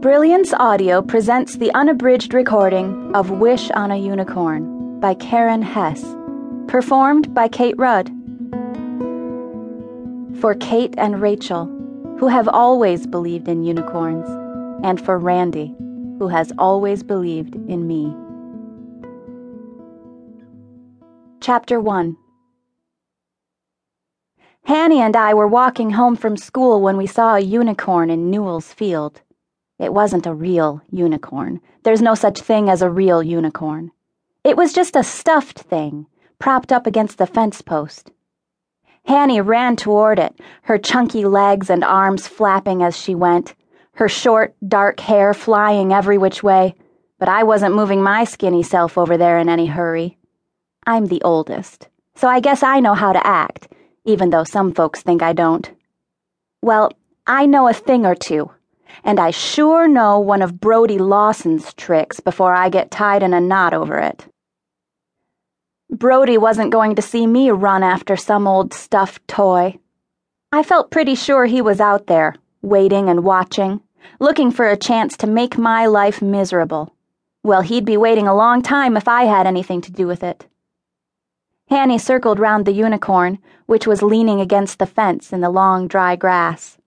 [0.00, 6.14] Brilliance Audio presents the unabridged recording of Wish on a Unicorn by Karen Hesse,
[6.68, 8.08] performed by Kate Rudd.
[10.40, 11.66] For Kate and Rachel,
[12.20, 14.28] who have always believed in unicorns,
[14.84, 15.74] and for Randy,
[16.20, 18.14] who has always believed in me.
[21.40, 22.16] Chapter 1
[24.62, 28.72] Hannie and I were walking home from school when we saw a unicorn in Newell's
[28.72, 29.22] field.
[29.78, 31.60] It wasn't a real unicorn.
[31.84, 33.92] There's no such thing as a real unicorn.
[34.42, 36.06] It was just a stuffed thing,
[36.40, 38.10] propped up against the fence post.
[39.04, 43.54] Hannie ran toward it, her chunky legs and arms flapping as she went,
[43.92, 46.74] her short, dark hair flying every which way,
[47.18, 50.18] but I wasn't moving my skinny self over there in any hurry.
[50.86, 53.68] I'm the oldest, so I guess I know how to act,
[54.04, 55.70] even though some folks think I don't.
[56.62, 56.90] Well,
[57.26, 58.50] I know a thing or two
[59.04, 63.40] and I sure know one of Brody Lawson's tricks before I get tied in a
[63.40, 64.26] knot over it.
[65.90, 69.78] Brody wasn't going to see me run after some old stuffed toy.
[70.52, 73.80] I felt pretty sure he was out there, waiting and watching,
[74.20, 76.94] looking for a chance to make my life miserable.
[77.42, 80.46] Well, he'd be waiting a long time if I had anything to do with it.
[81.68, 86.16] Hannie circled round the unicorn, which was leaning against the fence in the long, dry
[86.16, 86.77] grass.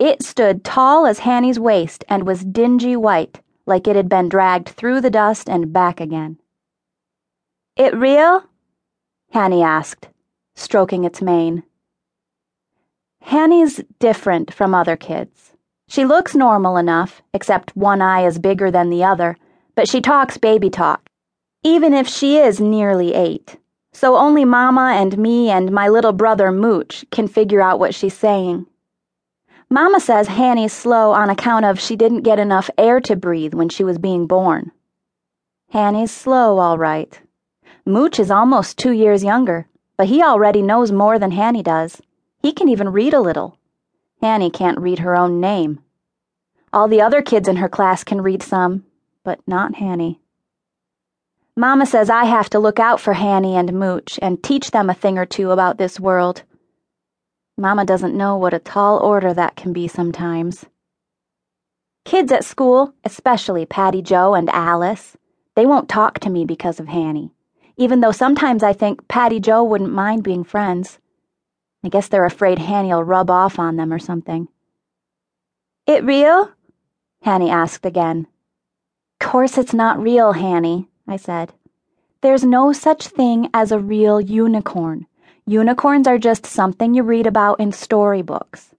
[0.00, 4.70] It stood tall as Hannie's waist and was dingy white, like it had been dragged
[4.70, 6.38] through the dust and back again.
[7.76, 8.44] It real?
[9.32, 10.08] Hannie asked,
[10.56, 11.64] stroking its mane.
[13.20, 15.52] Hannie's different from other kids.
[15.86, 19.36] She looks normal enough, except one eye is bigger than the other,
[19.74, 21.10] but she talks baby talk,
[21.62, 23.58] even if she is nearly eight.
[23.92, 28.14] So only Mama and me and my little brother Mooch can figure out what she's
[28.14, 28.64] saying.
[29.72, 33.68] Mama says Hannie's slow on account of she didn't get enough air to breathe when
[33.68, 34.72] she was being born.
[35.68, 37.20] Hannie's slow, all right.
[37.86, 42.02] Mooch is almost two years younger, but he already knows more than Hannie does.
[42.42, 43.58] He can even read a little.
[44.20, 45.78] Hannie can't read her own name.
[46.72, 48.84] All the other kids in her class can read some,
[49.22, 50.20] but not Hannie.
[51.56, 54.94] Mama says I have to look out for Hannie and Mooch and teach them a
[54.94, 56.42] thing or two about this world.
[57.60, 60.64] Mama doesn't know what a tall order that can be sometimes.
[62.06, 65.18] Kids at school, especially Patty Joe and Alice,
[65.56, 67.34] they won't talk to me because of Hannie,
[67.76, 71.00] even though sometimes I think Patty Joe wouldn't mind being friends.
[71.84, 74.48] I guess they're afraid Hannie'll rub off on them or something.
[75.86, 76.52] It real?
[77.20, 78.26] Hannie asked again.
[79.20, 81.52] Course it's not real, Hannie, I said.
[82.22, 85.06] There's no such thing as a real unicorn.
[85.50, 88.72] Unicorns are just something you read about in storybooks.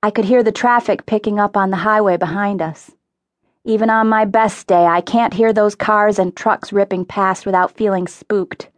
[0.00, 2.92] I could hear the traffic picking up on the highway behind us.
[3.64, 7.76] Even on my best day, I can't hear those cars and trucks ripping past without
[7.76, 8.70] feeling spooked.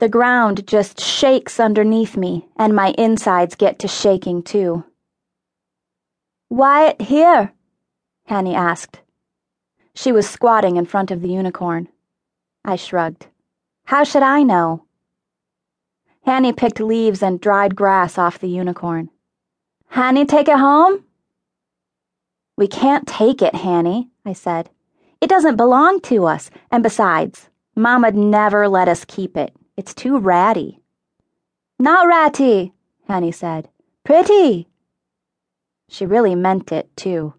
[0.00, 4.84] The ground just shakes underneath me, and my insides get to shaking too.
[6.50, 7.52] Wyatt here?
[8.24, 8.98] Hannie asked.
[9.94, 11.86] She was squatting in front of the unicorn.
[12.64, 13.28] I shrugged.
[13.84, 14.86] How should I know?
[16.24, 19.10] Hannie picked leaves and dried grass off the unicorn.
[19.88, 21.04] Hannie, take it home?
[22.56, 24.70] We can't take it, Hannie, I said.
[25.20, 29.54] It doesn't belong to us, and besides, Mama'd never let us keep it.
[29.76, 30.80] It's too ratty.
[31.78, 32.72] Not ratty,
[33.08, 33.68] Hannie said.
[34.04, 34.68] Pretty.
[35.88, 37.34] She really meant it, too.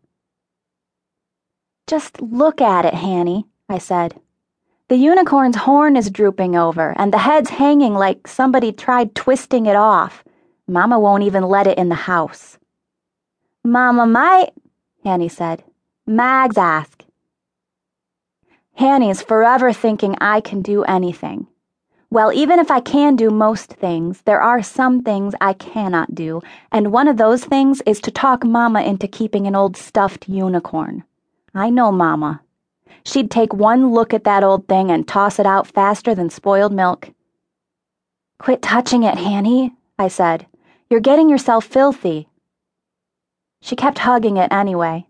[1.88, 4.20] Just look at it, Hannie, I said.
[4.94, 9.76] The unicorn's horn is drooping over, and the head's hanging like somebody tried twisting it
[9.76, 10.24] off.
[10.68, 12.60] Mama won't even let it in the house.
[13.64, 14.52] Mama might,
[15.04, 15.64] Hannie said.
[16.06, 17.04] Mags ask.
[18.76, 21.48] Hannie's forever thinking I can do anything.
[22.12, 26.44] Well, even if I can do most things, there are some things I cannot do,
[26.72, 31.04] and one of those things is to talk Mama into keeping an old stuffed unicorn.
[31.56, 32.44] I know Mama.
[33.06, 36.74] She'd take one look at that old thing and toss it out faster than spoiled
[36.74, 37.10] milk.
[38.38, 40.46] Quit touching it, Hannie, I said.
[40.90, 42.28] You're getting yourself filthy.
[43.62, 45.08] She kept hugging it anyway.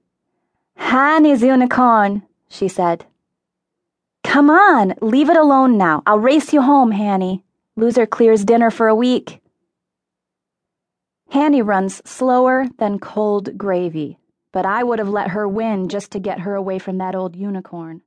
[0.75, 3.05] Hannie's unicorn, she said.
[4.23, 6.01] Come on, leave it alone now.
[6.05, 7.43] I'll race you home, Hannie.
[7.75, 9.41] Loser clears dinner for a week.
[11.29, 14.19] Hannie runs slower than cold gravy
[14.53, 17.35] but I would have let her win just to get her away from that old
[17.35, 18.01] unicorn.